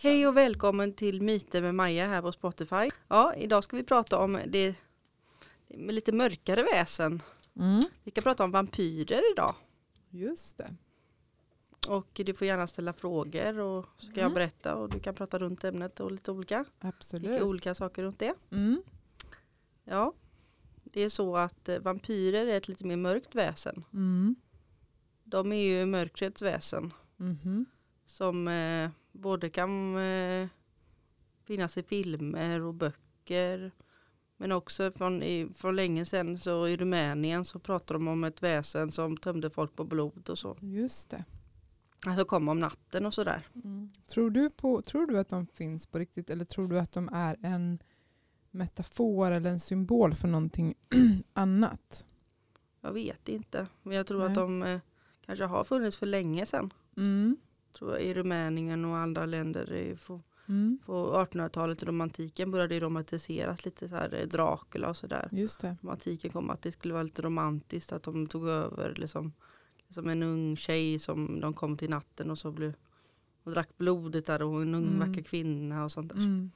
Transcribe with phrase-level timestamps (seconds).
[0.00, 2.88] Hej och välkommen till Myter med Maja här på Spotify.
[3.08, 4.74] Ja, idag ska vi prata om det
[5.68, 7.22] med lite mörkare väsen.
[7.56, 7.80] Mm.
[8.04, 9.54] Vi ska prata om vampyrer idag.
[10.10, 10.74] Just det.
[11.88, 14.34] Och du får gärna ställa frågor och så jag Mm.
[14.34, 17.30] berätta och du kan prata runt ämnet och lite olika, Absolut.
[17.30, 18.34] lite olika saker runt det.
[18.50, 18.82] Mm.
[19.84, 20.12] Ja,
[20.84, 23.84] det är så att eh, vampyrer är ett lite mer mörkt väsen.
[23.92, 24.36] Mm.
[25.24, 27.66] De är ju mörkrets väsen Mhm.
[28.06, 30.48] som eh, både kan eh,
[31.44, 33.72] finnas i filmer och böcker.
[34.36, 38.42] Men också från, i, från länge sedan så i Rumänien så pratar de om ett
[38.42, 40.56] väsen som tömde folk på blod och så.
[40.60, 41.24] Just det.
[42.06, 43.46] Alltså kom om natten och sådär.
[43.64, 43.90] Mm.
[44.06, 47.08] Tror, du på, tror du att de finns på riktigt eller tror du att de
[47.08, 47.78] är en
[48.50, 50.74] metafor eller en symbol för någonting
[51.32, 52.06] annat?
[52.80, 53.66] Jag vet inte.
[53.82, 54.28] Men jag tror Nej.
[54.28, 54.80] att de eh,
[55.26, 56.72] kanske har funnits för länge sedan.
[56.96, 57.36] Mm.
[57.72, 60.78] Tror jag, I Rumänien och andra länder på, Mm.
[60.86, 65.28] på 1800-talet i romantiken började romantiseras lite så här eh, Dracula och sådär.
[65.32, 65.76] Just det.
[65.82, 69.32] romantiken kom att det skulle vara lite romantiskt att de tog över liksom,
[69.90, 72.74] som en ung tjej som de kom till natten och så blev
[73.44, 74.98] och drack blodet där och en ung Mm.
[75.08, 76.16] vacker kvinna och sånt där.
[76.16, 76.50] Mm.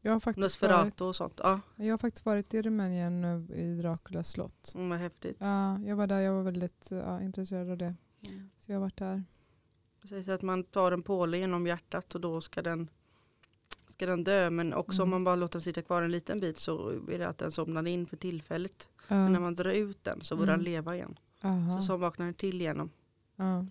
[0.00, 1.40] Jag, har faktiskt Nosferatu och sånt.
[1.42, 4.72] Ja, jag har faktiskt varit i Rumänien eh, i Draculas slott.
[4.74, 5.36] mm, vad häftigt.
[5.40, 7.94] Ja, jag var där, jag var väldigt ja, intresserad av det.
[8.26, 8.50] Mm.
[8.58, 9.22] Så jag har varit där.
[10.08, 12.88] Sägs att man tar en påle genom hjärtat och då ska den
[13.88, 15.10] ska den dö men också om Mm.
[15.10, 17.86] man bara låter den sitta kvar en liten bit så är det att den somnar
[17.86, 18.88] in för tillfället.
[19.08, 19.14] Ja.
[19.16, 20.64] Men när man drar ut den så börjar Mm.
[20.64, 21.18] den leva igen.
[21.42, 21.78] Aha.
[21.78, 22.90] Så, så vaknar den till igenom.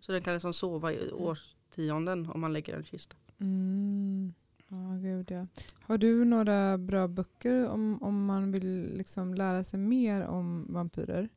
[0.02, 3.16] Så den kan liksom sova i årtionden om man lägger den i kista.
[3.40, 4.34] Mm.
[4.68, 5.48] Ja, gud ja.
[5.82, 11.30] Har du några bra böcker om, om man vill liksom lära sig mer om vampyrer?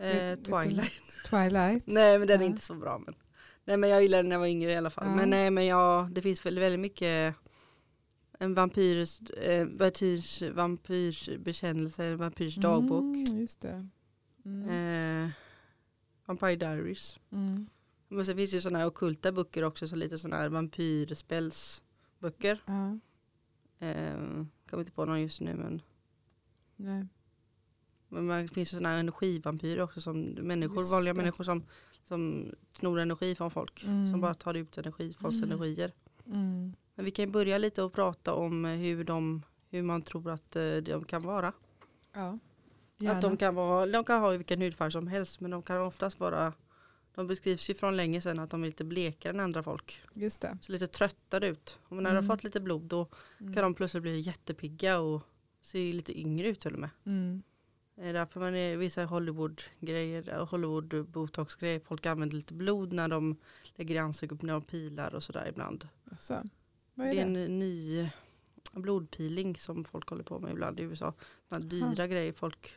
[0.00, 0.92] Eh, Twilight.
[1.30, 1.82] Twilight?
[1.86, 2.50] Nej men den är Ja.
[2.50, 2.98] inte så bra.
[2.98, 3.14] Men,
[3.64, 5.06] nej men jag gillade den när jag var yngre i alla fall.
[5.06, 5.14] Ja.
[5.14, 7.34] Men nej men ja, det finns väl väldigt mycket
[8.38, 13.28] en vampyrs, eh, vampyrs, vampyrs bekännelse, en vampyrs dagbok.
[13.28, 13.88] Mm, just det.
[14.44, 14.68] Mm.
[14.68, 15.28] Eh,
[16.26, 17.18] Vampire Diaries.
[17.32, 17.66] Mm.
[18.08, 22.62] Men sen finns det ju sådana här ockulta böcker också, så lite sådana här vampyrspelsböcker.
[22.66, 22.98] Ja,
[23.82, 24.16] Eh,
[24.70, 25.82] kommer inte på någon just nu men,
[26.76, 27.06] nej.
[28.08, 31.20] men det finns ju sådana här energivampyrer också som människor, Just vanliga det.
[31.20, 31.66] människor som,
[32.10, 33.84] som snor energi från folk.
[33.84, 34.10] Mm.
[34.10, 35.50] Som bara tar ut energi, folks Mm.
[35.52, 35.92] energier.
[36.26, 36.72] Mm.
[36.94, 40.56] Men vi kan börja lite och prata om eh, hur, de, hur man tror att
[40.56, 41.52] eh, de kan vara.
[42.12, 42.38] Ja,
[43.12, 46.20] Att de kan, vara, de kan ha vilken hudfärg som helst men de kan oftast
[46.20, 46.52] vara
[47.14, 50.00] de beskrivs ju från länge sedan att de är lite blekare än andra folk.
[50.14, 50.58] Just det.
[50.60, 51.78] Så lite tröttade ut.
[51.88, 52.28] Och när de Mm.
[52.28, 53.08] har fått lite blod då
[53.40, 53.54] Mm.
[53.54, 55.22] kan de plötsligt bli jättepigga och
[55.62, 56.90] se lite yngre ut till och med.
[58.00, 63.36] Det är därför man är vissa Hollywood-grejer, Hollywood-botox-grejer, folk använder lite blod när de
[63.74, 65.88] lägger i ansiktet de pilar och sådär ibland.
[66.10, 66.42] Alltså,
[66.94, 67.40] vad är Det är det?
[67.44, 68.08] en ny
[68.72, 71.14] blodpeeling som folk håller på med ibland i USA.
[71.48, 72.74] Såna dyra grejer folk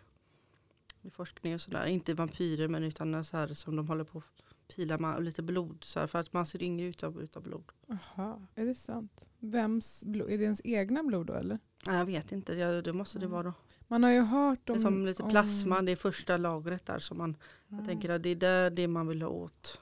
[1.02, 1.86] i forskning och sådär.
[1.86, 4.44] Inte vampyrer men utan så här som de håller på att
[4.76, 7.72] pila ma- lite blod så här, för att man ser yngre ut av, blod.
[7.88, 9.30] Jaha, är det sant?
[9.40, 10.30] Vems blod?
[10.30, 11.60] Är det ens egna blod då eller?
[11.88, 13.54] Nej, jag vet inte, ja, det måste det vara då.
[13.88, 14.78] Man har ju hört Det om...
[14.78, 17.78] är som lite om- plasma, det är första lagret där som man, Ja.
[17.78, 19.80] jag tänker att det är där det man vill ha åt.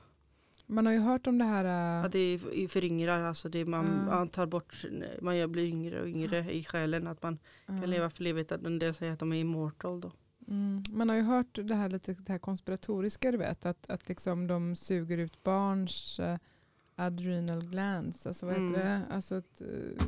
[0.68, 2.00] Man har ju hört om det här...
[2.00, 4.16] äh, Att det föryngrar, alltså det man, Ja.
[4.16, 4.86] man tar bort,
[5.22, 7.08] man gör- blir yngre och yngre i själen.
[7.08, 10.12] Att man kan leva för livet, att en del säger att de är immortal då.
[10.48, 10.84] Mm.
[10.90, 14.48] Man har ju hört det här lite det här konspiratoriska, du vet, att, att liksom
[14.48, 16.38] de suger ut barns eh,
[16.96, 18.80] adrenal glands, alltså vad heter Mm.
[18.82, 19.02] det?
[19.16, 20.06] Alltså ett, eh,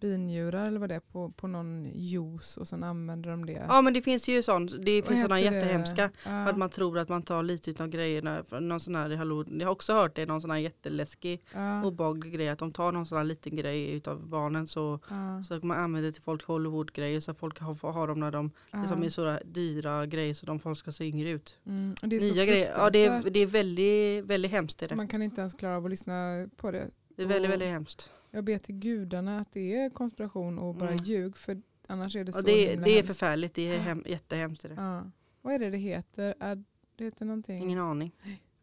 [0.00, 3.64] binjurar eller vad det är på, på någon juice och sen använder de det.
[3.68, 6.10] Ja men det finns ju sånt, det finns sådana jättehemska.
[6.26, 8.44] Ja, Att man tror att man tar lite av grejerna.
[8.60, 12.32] Någon sån här, jag har- har också hört det, någon sån här jätteläskig ja, obehaglig
[12.32, 12.48] grej.
[12.48, 16.12] Att de tar någon sån här liten grej utav barnen så, ja, så man använder
[16.12, 17.20] till folk Hollywood-grejer.
[17.20, 18.80] Så folk har, får ha dem när de ja.
[18.80, 21.58] liksom är så dyra grejer så de folk ska se yngre ut.
[21.66, 21.94] Mm.
[22.02, 24.82] Det är så Nya grejer, ja det är, det är väldigt, väldigt hemskt.
[24.82, 24.96] Är så det.
[24.96, 26.90] man kan inte ens klara av att lyssna på det.
[27.16, 28.10] det är väldigt, väldigt hemskt.
[28.38, 31.04] Jag ber till gudarna att det är konspiration och bara Mm.
[31.04, 33.80] ljug för annars är det så det, det är förfärligt, det är Ja.
[33.80, 34.62] hem, jättehemskt.
[34.62, 34.74] Det.
[34.76, 35.10] Ja.
[35.42, 36.34] Vad är det det heter?
[36.40, 36.64] Är,
[36.96, 37.62] det heter någonting.
[37.62, 38.12] Ingen aning.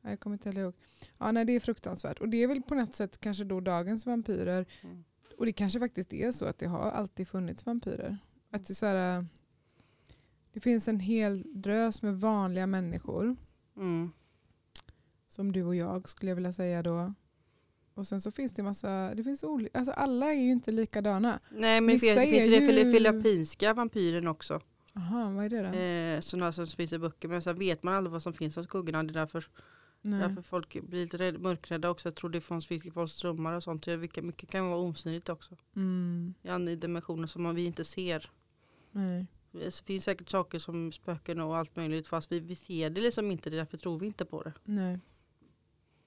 [0.02, 0.74] Ja, jag kommer inte heller ihåg.
[1.18, 2.20] Ja, nej, det är fruktansvärt.
[2.20, 4.66] Och det är väl på något sätt kanske då dagens vampyrer.
[4.84, 5.04] Mm.
[5.38, 8.18] Och det kanske faktiskt är så att det har alltid funnits vampyrer.
[8.50, 9.24] Att det, är så här, äh,
[10.54, 13.36] det finns en hel drös med vanliga människor.
[13.78, 14.12] Mm.
[15.28, 17.14] Som du och jag skulle jag vilja säga då.
[17.96, 21.40] Och sen så finns det massa, det finns olika, alltså alla är ju inte likadana.
[21.50, 24.62] Nej men Vissa det finns är det ju- filippinska vampyren också.
[24.96, 25.78] Aha, vad är det då?
[25.78, 27.28] Eh, sådana som finns i böcker.
[27.28, 29.04] Men så vet man aldrig vad som finns hos kuggorna.
[29.04, 29.48] Det är därför
[30.02, 30.20] Nej.
[30.20, 32.08] Därför folk blir lite rädd, mörkrädda också.
[32.08, 33.88] Jag tror det finns fisk i folks drömmar och sånt.
[33.88, 35.58] Vilka, mycket kan vara osynligt också.
[35.76, 36.34] Mm.
[36.42, 38.32] I andra dimensioner som man- vi inte ser.
[38.92, 39.26] Nej.
[39.52, 43.32] Det finns säkert saker som spöken och allt möjligt fast vi, vi ser det liksom
[43.32, 43.50] inte.
[43.50, 44.54] Därför tror vi inte på det.
[44.64, 45.00] Nej.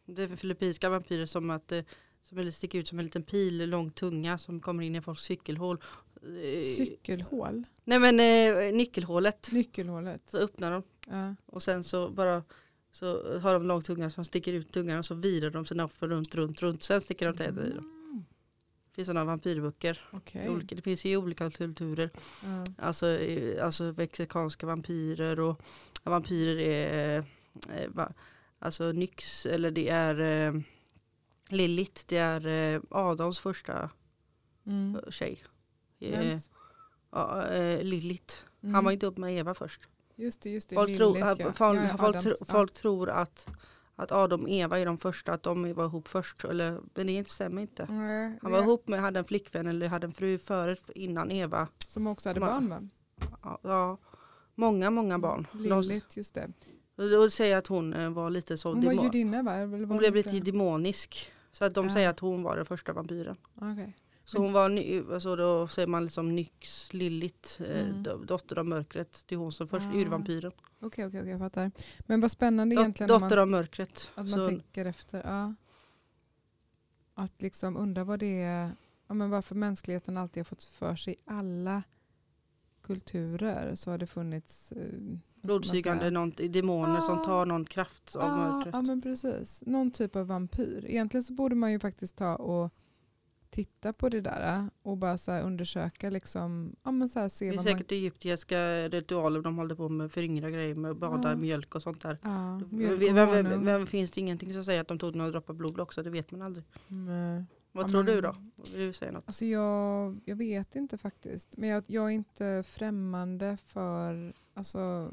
[0.09, 1.83] Det är filippinska vampyrer som att eh,
[2.23, 5.79] som sticker ut som en liten pil, lång tunga som kommer in i folks cykelhål.
[6.23, 7.65] Eh, Cykelhål?
[7.85, 9.53] Nej men eh, nyckelhålet.
[9.53, 10.23] Nyckelhålet?
[10.31, 11.35] Så öppnar de Ja.
[11.47, 12.43] och sen så bara
[12.91, 16.09] så har de lång tunga som sticker ut tungan och så virar de sina offer
[16.09, 16.83] runt, runt, runt.
[16.83, 17.79] Sen sticker de tänder i dem.
[18.11, 18.25] Mm.
[18.91, 20.01] Det finns sådana vampyrböcker.
[20.33, 22.11] I Olika, det finns ju i olika kulturer.
[22.45, 22.65] Ja.
[22.79, 23.19] Alltså,
[23.63, 25.63] alltså mexikanska vampyrer och
[26.03, 28.13] vampyrer är eh, va,
[28.59, 30.61] alltså Nyx eller det är eh,
[31.49, 32.03] Lilith.
[32.07, 33.91] Det är eh, Adams första
[34.67, 35.01] Mm.
[35.11, 35.45] tjej.
[35.99, 36.49] Eh, Vems?
[37.11, 38.35] ja, eh, Lilith.
[38.63, 38.75] Mm.
[38.75, 39.81] Han var inte upp med Eva först.
[40.17, 40.75] Just det, just det.
[40.75, 41.53] Folk, tror, Lilith, ja.
[41.53, 43.47] folk, Ja, folk, tro, folk tror att,
[43.97, 46.45] att Adam och Eva är de första, att de var ihop först.
[46.45, 47.87] Eller, men det stämmer inte.
[47.87, 51.69] Nej, Han var ihop med, hade en flickvän eller hade en fru före innan Eva.
[51.87, 52.89] Som också hade Ma- barn va?
[53.43, 53.99] Ja, ja,
[54.55, 55.47] många, många barn.
[55.53, 56.53] De, Lilith, just det.
[56.99, 59.67] Och säger att hon eh, var lite så Hon var judinna va?
[59.67, 61.33] Var hon blev lite demonisk.
[61.53, 61.93] Så att de Ah.
[61.93, 63.37] säger att hon var den första vampyren.
[63.55, 63.97] Okej.
[64.25, 64.71] Så hon var,
[65.15, 68.03] alltså då säger man liksom Nyx, Lilith, eh, Mm.
[68.03, 69.23] do- dotter av mörkret.
[69.27, 69.93] Det är hon som först, Ah.
[69.97, 70.53] urvampyren.
[70.81, 71.71] Okej, okej, okej, jag fattar.
[72.07, 74.11] Men vad spännande Dot, egentligen dotter man, av mörkret.
[74.15, 75.23] att man Så, tänker efter.
[75.25, 75.55] Ja.
[77.15, 78.71] Att liksom undra vad det är,
[79.07, 81.83] ja, men varför mänskligheten alltid har fått för sig i alla
[82.83, 86.11] kulturer så har det funnits eh, blodsugande
[86.49, 87.25] demoner som Ah.
[87.25, 88.75] tar någon kraft av Ja, mörkret.
[88.75, 89.63] ja men precis.
[89.67, 90.85] Någon typ av vampyr.
[90.89, 92.71] Egentligen så borde man ju faktiskt ta och
[93.51, 97.29] titta på det där äh, och bara så här undersöka liksom, ja men så här
[97.29, 97.73] se det är vad man...
[97.73, 101.37] säkert egyptiska ritualer de håller på med föryngra grejer med bada Ja.
[101.37, 102.19] mjölk och sånt där.
[102.23, 105.81] Ja, Vem, vem, vem, finns det ingenting som säger att de tog några droppar blod
[105.81, 106.03] också?
[106.03, 106.65] Det vet man aldrig.
[106.89, 107.45] Nej.
[107.73, 108.37] Vad Ja, tror men- du då?
[108.77, 109.25] Vill du säga något?
[109.27, 111.57] Alltså jag, jag vet inte faktiskt.
[111.57, 115.11] Men jag, jag är inte främmande för, alltså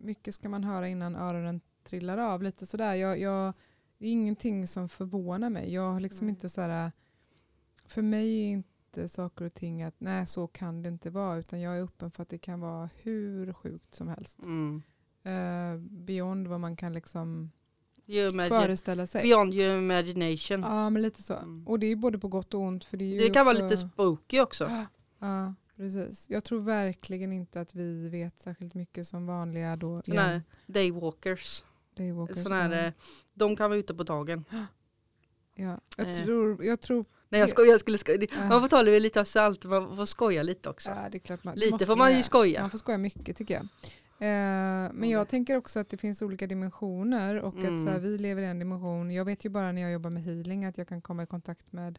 [0.00, 2.42] mycket ska man höra innan öronen trillar av.
[2.42, 2.94] Lite sådär.
[2.94, 3.52] Jag, jag,
[3.98, 5.72] det är ingenting som förvånar mig.
[5.72, 6.30] Jag har liksom Nej.
[6.34, 6.92] inte sådär,
[7.86, 11.36] för mig är inte saker och ting att nej så kan det inte vara.
[11.38, 14.38] Utan jag är öppen för att det kan vara hur sjukt som helst.
[14.42, 14.82] Mm.
[15.22, 17.50] Eh, beyond vad man kan liksom
[18.08, 19.22] Your föreställa sig.
[19.22, 20.60] Beyond your imagination.
[20.62, 21.34] Ja men lite så.
[21.34, 21.68] Mm.
[21.68, 22.84] Och det är både på gott och ont.
[22.84, 24.70] För det, är det kan vara också- lite spooky också.
[25.20, 26.26] Ja, precis.
[26.30, 30.02] Jag tror verkligen inte att vi vet särskilt mycket som vanliga då.
[30.04, 31.62] Såna här daywalkers.
[31.96, 32.42] daywalkers.
[32.42, 32.78] Såna här, ja.
[32.78, 32.92] eh,
[33.34, 34.44] de kan vara ute på dagen.
[35.54, 35.80] ja.
[35.96, 36.24] jag, eh.
[36.24, 38.26] tror, jag tror, Nej jag skojar, jag skulle skoja.
[38.48, 40.90] Man får ta det lite salt, man får skoja lite också.
[40.90, 42.60] ja, det är klart man, lite får man ju skoja.
[42.60, 43.68] Man får skoja mycket tycker jag.
[44.20, 48.02] Eh, men jag tänker också att det finns olika dimensioner och att så här, Mm.
[48.02, 49.10] vi lever i en dimension.
[49.10, 51.72] Jag vet ju bara när jag jobbar med healing att jag kan komma i kontakt
[51.72, 51.98] med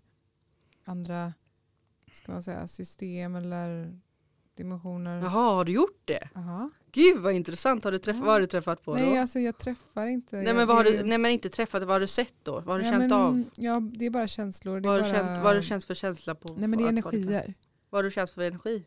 [0.85, 1.33] andra
[2.11, 3.99] ska man säga, system eller
[4.55, 5.17] dimensioner.
[5.21, 6.29] Jaha, har du gjort det?
[6.33, 6.69] Jaha.
[6.91, 8.25] Gud vad intressant, har du träffat, Ja.
[8.25, 9.21] vad har du träffat på Nej, då?
[9.21, 10.35] alltså jag träffar inte.
[10.35, 12.51] Nej men, vad har du, nej men inte träffat, vad har du sett då?
[12.51, 13.43] Vad har du Ja, känt men, av?
[13.55, 14.79] Ja, det är bara känslor.
[14.79, 16.53] Det Vad har, du bara, känt, vad har du känt för känsla på?
[16.53, 17.53] Nej men det är energier.
[17.89, 18.83] Vad har du känt för energi?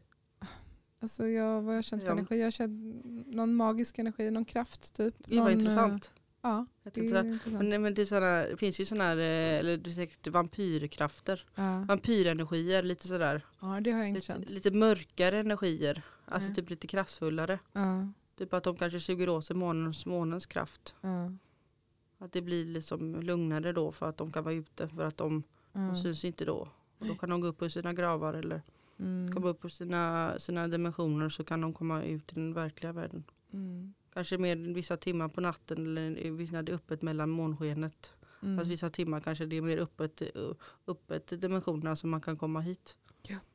[1.02, 2.12] Alltså jag, vad jag känt för Ja.
[2.12, 2.40] energi?
[2.40, 5.14] Jag känt någon magisk energi, någon kraft typ.
[5.26, 6.04] Gud vad någon, intressant.
[6.14, 7.46] eh, Ja, det intressant.
[7.46, 11.46] men, men det, såna, det finns ju sådana här, eh, eller det är säkert vampyrkrafter.
[11.54, 11.84] ja.
[11.88, 13.42] Vampyrenergier, lite sådär.
[13.60, 14.50] ja, det har jag inte Lite, känt.
[14.50, 16.02] lite mörkare energier.
[16.24, 17.58] Alltså typ lite kraftfullare.
[17.72, 20.94] Ja, Typ att de kanske suger åt sig månens, månens kraft.
[22.18, 25.42] Att det blir liksom lugnare då för att de kan vara ute för att de,
[25.72, 26.68] de syns inte då.
[26.98, 28.62] Och då kan de gå upp ur sina gravar eller
[29.02, 32.92] Mm, komma upp ur sina, sina dimensioner så kan de komma ut i den verkliga
[32.92, 33.24] världen.
[33.52, 36.10] mm, Kanske mer vissa timmar på natten eller
[36.52, 38.12] när det är öppet mellan månskenet.
[38.42, 38.58] mm.
[38.58, 40.22] Fast vissa timmar kanske det är mer öppet,
[40.86, 42.96] öppet i dimensionerna så man kan komma hit.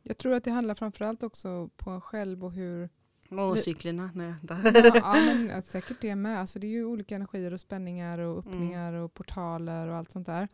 [0.03, 2.89] Jag tror att det handlar framförallt också på en själv och hur...
[3.29, 4.33] Måncyklerna, nej.
[4.49, 4.57] Ja,
[4.95, 6.39] ja men ja, säkert det med.
[6.39, 8.47] Alltså, det är ju olika energier och spänningar och Mm.
[8.53, 10.47] öppningar och portaler och allt sånt där.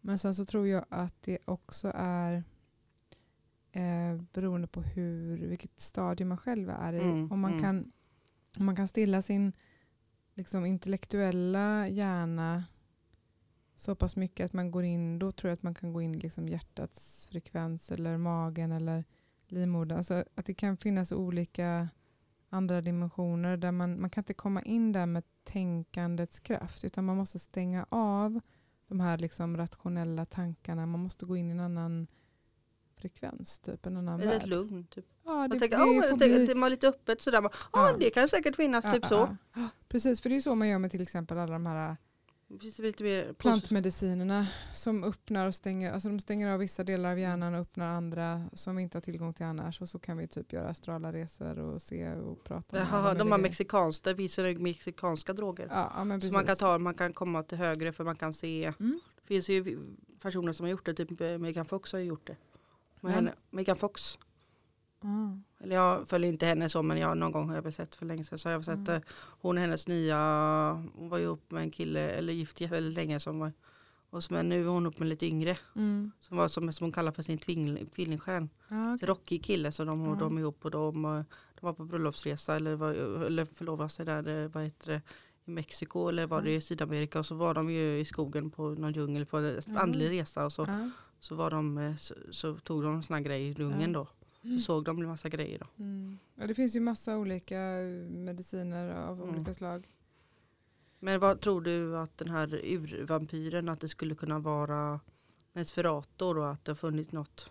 [0.00, 2.44] Men sen så tror jag att det också är
[3.78, 7.00] eh, beroende på hur, vilket stadium man själv är i.
[7.00, 7.62] Mm, Om, man mm.
[7.62, 7.92] kan,
[8.58, 9.52] om man kan stilla sin
[10.34, 12.64] liksom, intellektuella hjärna
[13.74, 16.14] så pass mycket att man går in, då tror jag att man kan gå in
[16.14, 19.04] i liksom hjärtats frekvens eller magen eller
[19.48, 19.98] livmodern.
[19.98, 21.88] Alltså att det kan finnas olika
[22.48, 27.16] andra dimensioner där man, man kan inte komma in där med tänkandets kraft utan man
[27.16, 28.40] måste stänga av
[28.86, 30.86] de här liksom rationella tankarna.
[30.86, 32.06] Man måste gå in i en annan
[32.98, 34.48] frekvens, typ en annan Eller ett värld.
[34.48, 34.86] lugn.
[34.90, 35.04] Typ.
[35.24, 37.42] Ja, Jag det, tänker, det oh, jag tänker, bli- det var lite öppet sådär.
[37.42, 37.96] Ja, Ja.
[38.00, 39.36] det kan säkert finnas Ja, typ ja, så.
[39.54, 39.68] ja.
[39.88, 41.96] Precis, för det är så man gör med till exempel alla de här
[42.48, 47.54] Det mer plantmedicinerna som öppnar och stänger, alltså de stänger av vissa delar av hjärnan
[47.54, 49.80] och öppnar andra som vi inte har tillgång till annars.
[49.80, 53.38] Och så kan vi typ göra astrala resor och se och prata Jaha, de har
[53.38, 53.38] grejer.
[53.38, 55.68] mexikanska, det finns ju mexikanska droger.
[55.70, 58.72] Ja, men Så man kan ta, man kan komma till högre för man kan se.
[58.80, 59.00] Mm.
[59.22, 59.78] Det finns ju
[60.22, 62.36] personer som har gjort det, typ Megan Fox har gjort det.
[63.00, 63.08] Ja.
[63.08, 64.18] henne, Megan Fox,
[65.00, 65.30] Ah.
[65.64, 68.24] eller jag följer inte henne så men jag någon gång har jag sett för länge
[68.24, 68.94] sedan så har jag sett Mm.
[68.94, 69.00] eh,
[69.40, 70.18] hon och hennes nya,
[70.94, 73.52] hon var ju upp med en kille eller gift väldigt länge som var
[74.10, 76.10] och så, men nu är hon upp med lite yngre Mm.
[76.20, 78.48] som var som, som hon kallar för sin tvillingstjärn.
[78.68, 80.00] Ja, Ett rockig kille så de,
[80.36, 81.10] är ihop och de, eh,
[81.60, 85.02] de var på bröllopsresa eller, var, eller förlovade sig där, eh, vad heter det,
[85.44, 88.68] i Mexiko eller var det i Sydamerika och så var de ju i skogen på
[88.68, 90.90] någon djungel på en andlig resa och så.
[91.20, 93.98] Så, var de, eh, så, så tog de en sån här grej i djungeln Ja.
[93.98, 94.08] då.
[94.56, 95.66] Så såg de en massa grejer då.
[95.84, 96.18] Mm.
[96.34, 99.34] ja, det finns ju massa olika eh, mediciner av Mm.
[99.34, 99.88] olika slag.
[100.98, 105.00] Men vad tror du att den här urvampyren, att det skulle kunna vara
[105.52, 107.50] Nesferator och att det har funnits något?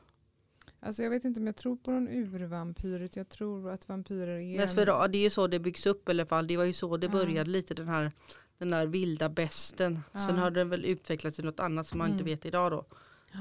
[0.79, 2.99] Alltså jag vet inte om jag tror på någon urvampyr.
[3.01, 4.39] utan Jag tror att vampyrer är...
[4.39, 6.47] en- Nesferator, det är ju så det byggs upp i alla fall.
[6.47, 7.11] Det var ju så det Ja.
[7.11, 8.11] började lite den här
[8.57, 9.99] den där vilda besten.
[10.11, 10.19] Ja.
[10.19, 12.31] Sen har den väl utvecklats till något annat som man inte Mm.
[12.33, 12.85] vet idag då.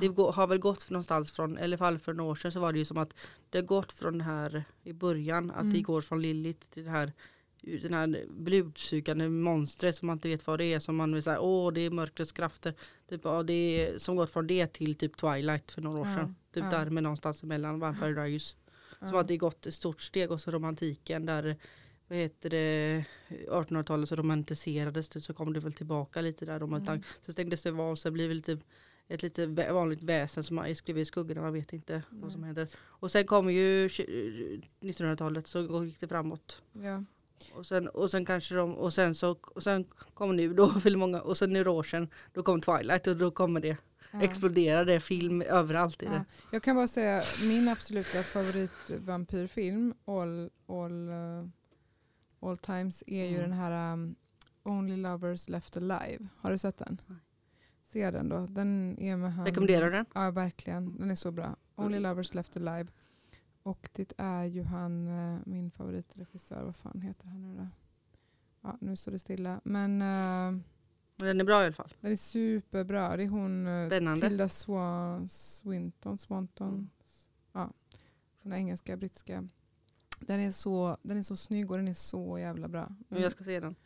[0.01, 2.61] Det har väl gått någonstans från, eller i alla fall för några år sedan så
[2.61, 3.15] var det ju som att
[3.51, 5.73] det har gått från det här i början, att Mm.
[5.73, 7.13] det går från Lilith till det här
[7.83, 11.41] den här blodsugande monstret som man inte vet vad det är som man vill säga
[11.41, 12.75] åh det är mörkrets krafter.
[13.09, 16.15] Typ, ja, det är, som gått från det till typ Twilight för några år Ja,
[16.15, 16.37] sedan.
[16.53, 16.71] Typ ja.
[16.79, 18.57] där med någonstans emellan Vampire Diaries.
[18.99, 19.21] Som Ja.
[19.21, 21.57] att det gått ett stort steg och så romantiken där
[22.09, 23.05] vad heter det
[23.51, 26.59] 1800-talet så romantiserades det så kom det väl tillbaka lite där.
[26.59, 26.89] Romantik.
[26.89, 27.03] Mm.
[27.23, 28.59] Så stängdes det av så blir det lite
[29.09, 32.69] ett lite vanligt väsen som man skriver i skuggorna, man vet inte vad som händer.
[32.85, 36.63] Och sen kom ju tju- 1900-talet så gick det framåt.
[36.73, 37.05] Ja.
[37.55, 39.85] Och sen, och sen kanske de, och sen så, och sen
[40.15, 43.61] kom nu då, många, och sen några år sedan, då kom Twilight och då kommer
[43.61, 43.77] det,
[44.13, 44.23] Ja.
[44.23, 46.13] exploderade film överallt i Ja.
[46.13, 46.25] det.
[46.53, 51.49] Jag kan bara säga min absoluta favoritvampyrfilm all, all, uh,
[52.41, 53.51] all times är ju Mm.
[53.51, 54.15] den här um,
[54.63, 56.29] Only Lovers Left Alive.
[56.41, 57.01] Har du sett den?
[57.07, 57.19] Nej.
[57.97, 58.47] Se den då.
[58.47, 59.47] Den är med han.
[59.47, 60.07] Rekommenderar du den?
[60.15, 60.99] Ja, verkligen.
[60.99, 61.57] Den är så bra.
[61.77, 62.11] Only Mm.
[62.11, 62.87] Lovers Left Alive.
[63.63, 67.67] Och det är ju han, eh, min favoritregissör, vad fan heter han nu då?
[68.61, 69.61] Ja, nu står det stilla.
[69.65, 70.63] Men Men
[71.17, 71.95] den är bra i alla fall.
[72.01, 73.17] den är superbra.
[73.17, 74.29] Det är hon eh, Spännande.
[74.29, 76.69] Tilda Swan, Swinton, Swanton.
[76.69, 76.89] Mm.
[77.53, 77.73] Ja,
[78.43, 79.49] den här engelska, brittiska.
[80.21, 82.93] Den är, så, den är så snygg och den är så jävla bra.
[83.09, 83.77] Men jag ska se den.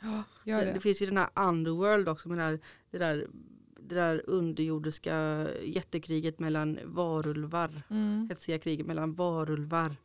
[0.45, 0.73] Det, det.
[0.73, 3.26] det finns ju den här Underworld också med det där, det där,
[3.90, 7.82] det där underjordiska jättekriget mellan varulvar.
[7.90, 8.26] Mm.
[8.28, 9.97] Hetsiga kriget mellan varulvar.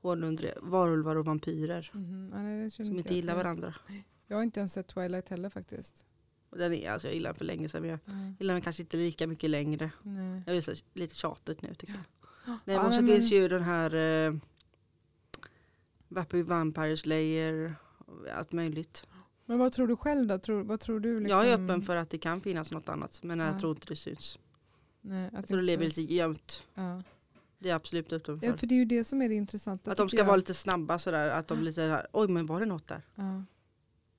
[0.00, 1.90] Honundre, varulvar och vampyrer.
[1.94, 2.30] Mhm.
[2.34, 3.74] Ja, nej, Som inte gillar varandra.
[4.26, 6.06] Jag har inte ens sett Twilight heller faktiskt.
[6.50, 8.34] Den är, alltså, jag gillar den för länge sedan men jag Nej.
[8.38, 9.90] gillar den kanske inte lika mycket längre.
[10.02, 10.42] Nej.
[10.46, 12.02] Jag är lite tjatigt nu tycker jag.
[12.46, 14.34] Ja, Nej, men så men- finns ju den här eh,
[16.44, 17.74] Vampire Slayer.
[18.34, 19.06] Allt möjligt.
[19.48, 20.38] Men vad tror du själv då?
[20.38, 21.20] Tror, vad tror du?
[21.20, 23.20] Liksom, Jag är öppen för att det kan finnas något annat.
[23.22, 23.58] Men jag Ja.
[23.60, 24.38] tror inte det syns.
[25.00, 26.62] Nej, att Jag tror det lever lite gömt.
[26.74, 27.02] Ja.
[27.58, 28.46] Det är jag absolut öppen för.
[28.46, 29.90] ja, för det är ju det som är det intressanta.
[29.90, 30.24] att de ska jag.
[30.24, 31.28] vara lite snabba sådär.
[31.30, 33.02] Att de blir sådär, oj men var det något där?
[33.14, 33.42] Ja.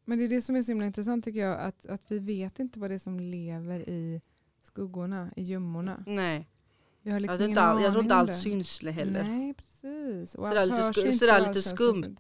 [0.06, 1.60] Men det är det som är så himla intressant tycker jag.
[1.60, 4.22] Att, att vi vet inte vad det är som lever i
[4.64, 6.04] skuggorna, i gömmorna.
[6.08, 6.48] Nej,
[7.02, 9.24] Vi har jag, liksom ingen inte, all, jag tror inte allt syns heller.
[9.24, 10.36] Nej, precis.
[10.36, 12.16] Och Sådär lite, sku, sådär lite skumt.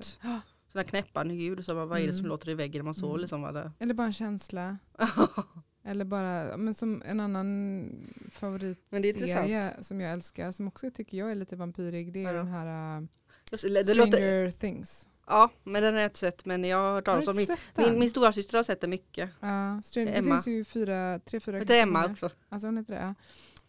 [0.71, 1.65] Sådana knäppande ljud.
[1.65, 2.29] Så bara, vad är det som Mm.
[2.29, 3.09] låter i väggen när man sover?
[3.13, 3.21] Mm.
[3.21, 4.77] Liksom, det- Eller bara en känsla.
[5.83, 7.89] Eller bara, men som en annan
[8.25, 12.47] det favoritserie som jag älskar, som också tycker jag är lite vampyrig, det är den
[12.47, 13.07] här uh,
[13.51, 15.07] Just, det Stranger låter, Things.
[15.27, 16.45] ja, men den har jag inte sett.
[16.45, 17.47] Men jag har hört talas om min,
[17.77, 19.29] min, min stora syster har sett den mycket.
[19.39, 20.35] Ja, Stranger, det Emma.
[20.35, 22.13] finns ju fyra, tre, fyra Heter Emma säsonger.
[22.13, 22.29] också.
[22.49, 23.13] Alltså hon heter det, ja.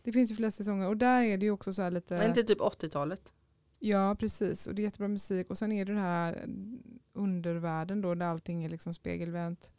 [0.02, 2.14] Det finns ju flera säsonger och där är det ju också så här lite...
[2.14, 3.33] Den är inte typ 80-talet.
[3.83, 4.67] Ja, precis.
[4.67, 5.51] Och det är jättebra musik.
[5.51, 6.45] Och sen är det den här
[7.13, 9.71] undervärlden då där allting är liksom spegelvänt.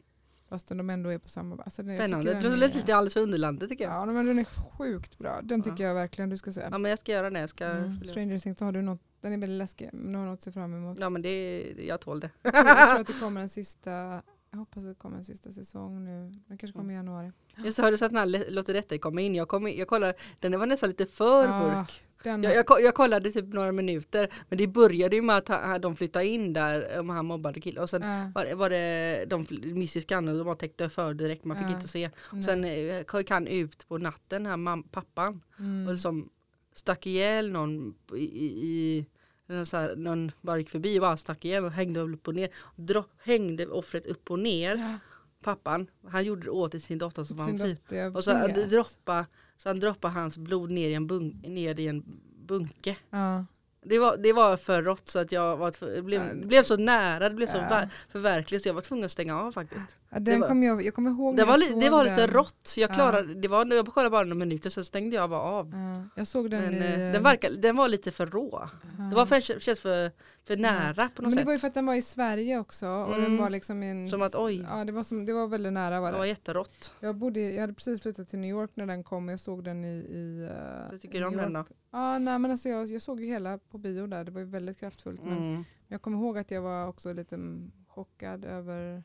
[0.48, 1.62] Fastän de ändå är på samma...
[1.62, 2.34] Alltså, den- Spännande.
[2.34, 3.92] Det den låter är- lite Alice i Underlandet tycker jag.
[3.92, 5.40] Ja, men den är sjukt bra.
[5.42, 5.88] Den tycker Ja.
[5.88, 6.60] jag verkligen du ska se.
[6.70, 7.40] Ja men jag ska göra det.
[7.40, 8.04] Jag ska Mm.
[8.04, 10.52] Stranger Things, har du något, den är väldigt läskig, men du har något att se
[10.52, 10.98] fram emot.
[11.00, 12.30] Ja men det, jag tål det.
[12.42, 15.24] Jag, tror, jag tror att det kommer en sista, jag hoppas att det kommer en
[15.24, 16.32] sista säsong nu.
[16.48, 17.32] Den kanske kommer i januari.
[17.64, 19.34] Just har du sett när Låter detta komma in?
[19.34, 22.02] Jag, kom in, jag kollade, den var nästan lite för Ja, burk.
[22.24, 25.78] Den, Jag, jag, jag kollade typ några minuter men det började ju med att ha-
[25.78, 29.24] de flyttade in där om han mobbade killen och sen ja, var, det- var det
[29.28, 31.74] de mystiska andra de bara täckte för direkt man fick Ja.
[31.74, 32.10] inte se.
[32.32, 32.42] nej.
[32.42, 35.86] Sen eh, gick han ut på natten här mam, pappan Mm.
[35.86, 36.28] och liksom
[36.74, 39.06] stack ihjäl någon i, i,
[39.46, 42.34] någon, så här, någon bara gick förbi och bara stack ihjäl och hängde upp och
[42.34, 42.48] ner.
[42.76, 44.98] Dro, hängde offret upp och ner ja.
[45.44, 48.70] pappan, han gjorde det åt sin dotter som var Sin jag Och så han vet.
[48.70, 49.26] droppa,
[49.56, 52.02] så han droppade hans blod ner i en, bun, ner i en
[52.46, 52.96] bunke.
[53.10, 53.44] Ja.
[53.84, 56.34] Det var, det var för rått så att jag var, det blev, Ja.
[56.34, 57.62] det blev så nära, det blev så Ja.
[57.70, 59.96] ver- förverkligt så jag var tvungen att stänga av faktiskt.
[60.10, 62.26] Ja, Det den var- kom jag, jag kommer ihåg Det var, li, det var lite
[62.26, 62.94] rått, jag Ja.
[62.94, 65.70] klarade, det var, jag kollade bara några minuter sen stängde jag bara av.
[65.74, 66.92] Ja, jag såg den Men, i...
[66.92, 68.68] eh, den, verkar, den var lite för rå.
[69.10, 70.10] Det var för, känns för,
[70.44, 71.46] för nära på något Men det sätt.
[71.46, 72.86] var ju för att den var i Sverige också.
[72.88, 73.36] Och den Mm.
[73.38, 74.66] var liksom en, Som att, oj.
[74.70, 76.18] Ja, det var, som, det var väldigt nära var Det det.
[76.18, 76.94] var jätterått.
[77.00, 79.28] Jag, bodde, jag hade precis flyttat till New York när den kom.
[79.28, 81.64] Jag såg den i, i uh, Jag tycker du om den då?
[81.90, 84.24] Ja, nej, men alltså jag, jag såg ju hela på bio där.
[84.24, 85.24] Det var ju väldigt kraftfullt.
[85.24, 85.64] Men Mm.
[85.88, 89.02] jag kommer ihåg att jag var också lite mm, chockad över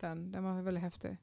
[0.00, 0.32] den.
[0.32, 1.16] Den var väldigt häftig.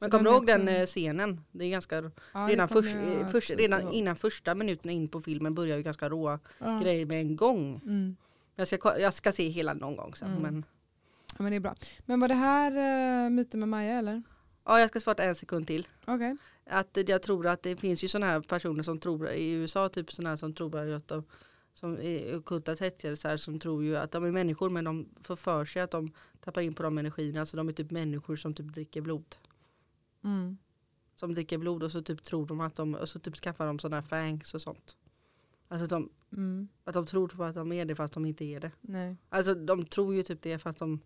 [0.00, 1.40] Men kommer du ihåg den också- eh, scenen?
[1.52, 4.92] Det är ganska, ja, det redan, först, jag eh, först, absolut redan innan första minuterna
[4.92, 6.80] in på filmen börjar ju ganska råa Ja.
[6.82, 7.80] grejer med en gång.
[7.84, 8.16] Mm.
[8.56, 10.30] Jag ska, jag ska se hela någon gång sen.
[10.30, 10.42] Mm.
[10.42, 10.64] Men,
[11.38, 11.74] Ja, men det är bra.
[12.06, 12.70] Men var det här
[13.26, 14.22] uh, myten med Maja eller?
[14.64, 15.88] ja, jag ska svara en sekund till.
[16.04, 16.36] Okej.
[16.66, 20.12] Att jag tror att det finns ju sådana här personer som tror i USA, typ
[20.12, 21.24] sådana här som tror att de
[21.74, 22.76] som är ockulta
[23.16, 26.12] så som tror ju att de är människor men de får för sig att de
[26.40, 27.46] tappar in på de energierna.
[27.46, 29.36] Så de är typ människor som typ dricker blod.
[30.24, 30.58] Mm.
[31.16, 33.78] Som dricker blod och så typ tror de att de, och så typ skaffar de
[33.78, 34.96] sådana här fangs och sånt.
[35.72, 36.68] Alltså att de, Mm.
[36.84, 38.70] att de tror på att de är det fast de inte är det.
[38.80, 41.00] Nej, Alltså de tror ju typ det fast de,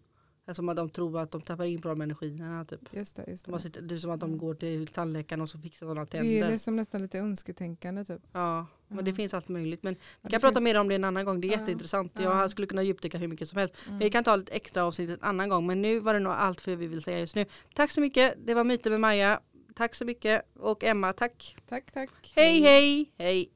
[0.47, 2.81] alltså att de tror att de tappar in på de energierna typ.
[2.93, 3.25] just det.
[3.29, 3.55] Just De det.
[3.55, 6.19] har sitt, det är som att de går till tandläkaren och så fixar sådana Det
[6.19, 6.51] är tänder.
[6.51, 8.23] liksom nästan lite önsketänkande typ.
[8.33, 9.83] Ja, men det finns allt möjligt.
[9.83, 11.41] Men vi Ja, kan prata finns- mer om det en annan gång.
[11.41, 11.59] Det är Ja.
[11.59, 12.13] jätteintressant.
[12.17, 12.41] Ja.
[12.41, 13.75] Jag skulle kunna djupdyka hur mycket som helst.
[13.87, 13.99] Mm.
[13.99, 15.67] Vi kan ta ett extra avsnitt en annan gång.
[15.67, 17.45] Men nu var det nog allt för vi vill säga just nu.
[17.75, 18.35] Tack så mycket.
[18.47, 19.41] Det var Myter med Maja.
[19.75, 20.43] Tack så mycket.
[20.55, 21.57] Och Emma, tack.
[21.69, 22.11] Tack, tack.
[22.37, 23.13] Hej hej!
[23.19, 23.51] Hej!